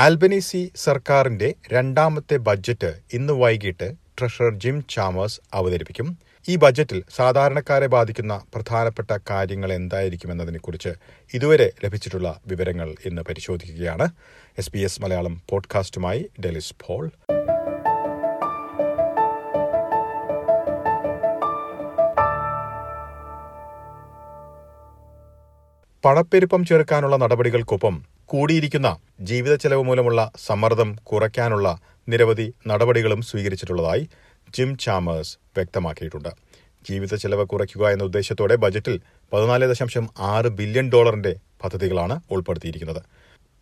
[0.00, 6.18] Albanese സർക്കാരിന്റെ രണ്ടാമത്തെ budget ഇന്ന് വൈകിട്ട് ട്രഷറർ ജിം ചാമേഴ്സ് അവതരിപ്പിക്കും.
[6.48, 10.88] ഈ ബജറ്റിൽ സാധാരണക്കാരെ ബാധിക്കുന്ന പ്രധാനപ്പെട്ട കാര്യങ്ങൾ എന്തായിരിക്കുമെന്നതിനെക്കുറിച്ച്
[11.34, 14.08] ഇതുവരെ ലഭിച്ചിട്ടുള്ള വിവരങ്ങൾ ഇന്ന് പരിശോധിക്കുകയാണ്.
[14.58, 17.10] എസ് ബി എസ് മലയാളം പോഡ്കാസ്റ്റുമായി ഡെലിസ് പോൾ.
[26.04, 28.88] പണപ്പെരുപ്പം ചേർക്കാനുള്ള നടപടികൾക്കൊപ്പം കൂടിയിരിക്കുന്ന
[29.20, 31.68] ജീവിത ചെലവ് മൂലമുള്ള സമ്മർദ്ദം കുറയ്ക്കാനുള്ള
[32.08, 34.08] നിരവധി നടപടികളും സ്വീകരിച്ചിട്ടുള്ളതായി
[34.54, 36.28] ജിം ചാമേഴ്സ് വ്യക്തമാക്കിയിട്ടുണ്ട്.
[36.90, 39.00] ജീവിത ചെലവ് കുറയ്ക്കുക എന്ന ഉദ്ദേശത്തോടെ ബജറ്റിൽ
[39.32, 43.02] പതിനാല് ദശാംശം ആറ് ബില്യൺ ഡോളറിന്റെ പദ്ധതികളാണ് ഉൾപ്പെടുത്തിയിരിക്കുന്നത്.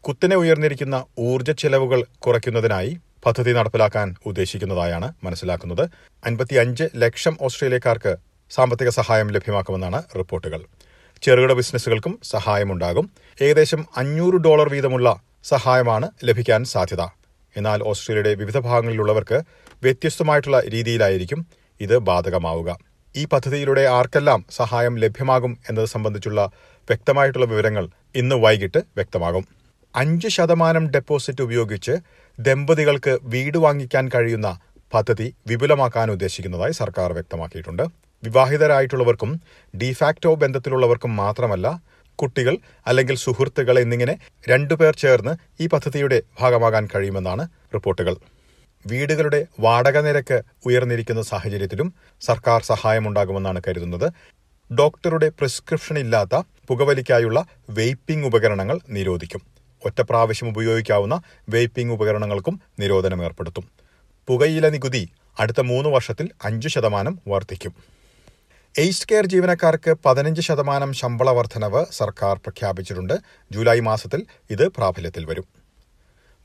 [0.04, 5.90] കുത്തിനെ ഉയർന്നിരിക്കുന്ന ഊർജ ചെലവുകൾ കുറയ്ക്കുന്നതിനായി പദ്ധതി നടപ്പിലാക്കാൻ ഉദ്ദേശിക്കുന്നതായാണ് മനസ്സിലാക്കുന്നത്.
[6.26, 8.16] അൻപത്തിയഞ്ച് ലക്ഷം ഓസ്ട്രേലിയക്കാർക്ക്
[8.50, 10.60] സാമ്പത്തിക സഹായം ലഭ്യമാക്കുമെന്നാണ് റിപ്പോർട്ടുകൾ.
[11.22, 13.10] ചെറുകിട ബിസിനസ്സുകൾക്കും സഹായമുണ്ടാകും.
[13.42, 17.02] ഏകദേശം അഞ്ഞൂറ് ഡോളർ വീതമുള്ള സഹായമാണ് ലഭിക്കാൻ സാധ്യത.
[17.56, 19.42] എന്നാൽ ഓസ്ട്രേലിയയുടെ വിവിധ ഭാഗങ്ങളിലുള്ളവർക്ക്
[19.82, 21.46] വ്യത്യസ്തമായിട്ടുള്ള രീതിയിലായിരിക്കും
[21.80, 22.78] ഇത് ബാധകമാവുക.
[23.16, 26.50] ഈ പദ്ധതിയിലൂടെ ആർക്കെല്ലാം സഹായം ലഭ്യമാകും എന്നത് സംബന്ധിച്ചുള്ള
[26.88, 29.46] വ്യക്തമായിട്ടുള്ള വിവരങ്ങൾ ഇന്ന് വൈകിട്ട് വ്യക്തമാകും.
[29.94, 31.92] അഞ്ച് ശതമാനം ഡെപ്പോസിറ്റ് ഉപയോഗിച്ച്
[32.38, 34.60] ദമ്പതികൾക്ക് വീട് വാങ്ങിക്കാൻ കഴിയുന്ന
[34.94, 38.07] പദ്ധതി വിപുലമാക്കാൻ ഉദ്ദേശിക്കുന്നതായി സർക്കാർ വ്യക്തമാക്കിയിട്ടുണ്ട്.
[38.24, 39.40] വിവാഹിതരായിട്ടുള്ളവർക്കും
[39.74, 41.82] ഡിഫാക്റ്റോ ബന്ധത്തിലുള്ളവർക്കും മാത്രമല്ല
[42.18, 48.16] കുട്ടികൾ അല്ലെങ്കിൽ സുഹൃത്തുക്കൾ എന്നിങ്ങനെ രണ്ടുപേർ ചേർന്ന് ഈ പദ്ധതിയുടെ ഭാഗമാകാൻ കഴിയുമെന്നാണ് റിപ്പോർട്ടുകൾ.
[48.86, 54.12] വീടുകളുടെ വാടക നിരക്ക് ഉയർന്നിരിക്കുന്ന സാഹചര്യത്തിലും സർക്കാർ സഹായമുണ്ടാകുമെന്നാണ് കരുതുന്നത്.
[54.72, 59.42] ഡോക്ടറുടെ പ്രിസ്ക്രിപ്ഷൻ ഇല്ലാത്ത പുകവലിക്കായുള്ള വെയ്പ്പിംഗ് ഉപകരണങ്ങൾ നിരോധിക്കും.
[59.84, 63.64] ഒറ്റ പ്രാവശ്യം ഉപയോഗിക്കാവുന്ന വെയ്പ്പിംഗ് ഉപകരണങ്ങൾക്കും നിരോധനം ഏർപ്പെടുത്തും.
[64.28, 65.10] പുകയില നികുതി
[65.40, 67.97] അടുത്ത മൂന്ന് വർഷത്തിൽ അഞ്ച് ശതമാനം വർദ്ധിക്കും.
[68.80, 73.14] എയ്സ്റ്റ് കെയർ ജീവനക്കാർക്ക് പതിനഞ്ച് ശതമാനം ശമ്പള വർധനവ് സർക്കാർ പ്രഖ്യാപിച്ചിട്ടുണ്ട്.
[73.52, 75.46] ജൂലൈ മാസത്തിൽ ഇത് പ്രാബല്യത്തിൽ വരും.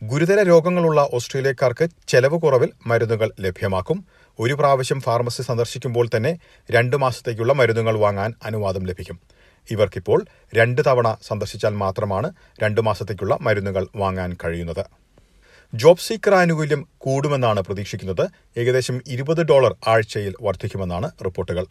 [0.04, 4.06] ഗുരുതര രോഗങ്ങളുള്ള ഓസ്ട്രേലിയക്കാർക്ക് ചെലവ് കുറവിൽ മരുന്നുകൾ ലഭ്യമാക്കും.
[4.40, 6.40] ഒരു പ്രാവശ്യം ഫാർമസി സന്ദർശിക്കുമ്പോൾ തന്നെ
[6.72, 9.20] രണ്ട് മാസത്തേക്കുള്ള മരുന്നുകൾ വാങ്ങാൻ അനുവാദം ലഭിക്കും.
[9.72, 12.32] ഇവർക്കിപ്പോൾ രണ്ട് തവണ സന്ദർശിച്ചാൽ മാത്രമാണ്
[12.64, 14.84] രണ്ട് മാസത്തേക്കുള്ള മരുന്നുകൾ വാങ്ങാൻ കഴിയുന്നത്.
[15.74, 18.28] ജോബ് സീക്കർ ആനുകൂല്യം കൂടുമെന്നാണ് പ്രതീക്ഷിക്കുന്നത്.
[18.58, 21.66] ഏകദേശം ഇരുപത് ഡോളർ ആഴ്ചയിൽ വർദ്ധിക്കുമെന്നാണ് റിപ്പോർട്ടുകൾ.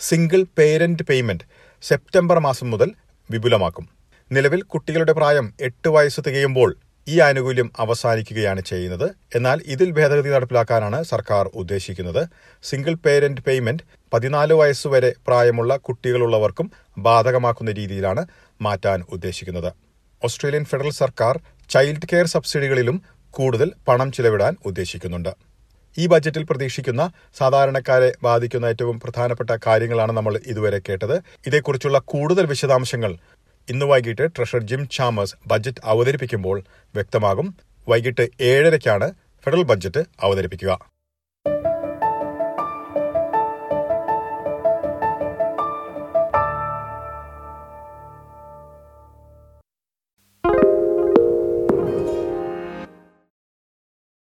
[0.00, 1.44] സിംഗിൾ പേരന്റ് പേയ്മെന്റ്
[1.82, 2.90] സെപ്റ്റംബർ മാസം മുതൽ
[3.30, 3.88] വിപുലമാക്കും.
[4.32, 6.76] നിലവിൽ കുട്ടികളുടെ പ്രായം എട്ട് വയസ്സ് തികയുമ്പോൾ
[7.08, 9.14] ഈ ആനുകൂല്യം അവസാനിക്കുകയാണ് ചെയ്യുന്നത്.
[9.34, 12.28] എന്നാൽ ഇതിൽ ഭേദഗതി നടപ്പിലാക്കാനാണ് സർക്കാർ ഉദ്ദേശിക്കുന്നത്.
[12.62, 18.26] സിംഗിൾ പേരന്റ് പേയ്മെന്റ് പതിനാല് വയസ്സുവരെ പ്രായമുള്ള കുട്ടികളുള്ളവർക്കും ബാധകമാക്കുന്ന രീതിയിലാണ്
[18.62, 19.72] മാറ്റാൻ ഉദ്ദേശിക്കുന്നത്.
[20.24, 21.40] ഓസ്ട്രേലിയൻ ഫെഡറൽ സർക്കാർ
[21.70, 25.53] ചൈൽഡ് കെയർ സബ്സിഡികളിലും കൂടുതൽ പണം ചിലവിടാൻ ഉദ്ദേശിക്കുന്നുണ്ട്.
[25.98, 31.16] ഈ ബജറ്റിൽ പ്രതീക്ഷിക്കുന്ന സാധാരണക്കാരെ ബാധിക്കുന്ന ഏറ്റവും പ്രധാനപ്പെട്ട കാര്യങ്ങളാണ് നമ്മൾ ഇതുവരെ കേട്ടത്.
[31.46, 33.16] ഇതേക്കുറിച്ചുള്ള കൂടുതൽ വിശദാംശങ്ങൾ
[33.68, 36.62] ഇന്ന് വൈകിട്ട് ട്രഷറർ ജിം ചാമേഴ്സ് ബജറ്റ് അവതരിപ്പിക്കുമ്പോൾ
[36.94, 37.54] വ്യക്തമാകും.
[37.88, 39.12] വൈകിട്ട് ഏഴരയ്ക്കാണ്
[39.44, 40.93] ഫെഡറൽ ബജറ്റ് അവതരിപ്പിക്കുക.